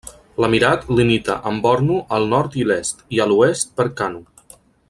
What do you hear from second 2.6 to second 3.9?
i l'est i a l'oest